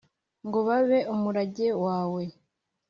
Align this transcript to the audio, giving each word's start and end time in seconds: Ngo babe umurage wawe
Ngo 0.47 0.59
babe 0.67 0.99
umurage 1.13 1.67
wawe 1.83 2.23